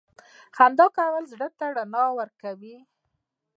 •خندا 0.55 0.85
کول 0.97 1.23
زړه 1.33 1.47
ته 1.57 1.65
رڼا 1.77 2.05
ورکوي. 2.19 2.77